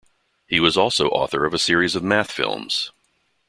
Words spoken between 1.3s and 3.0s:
of a series of math films.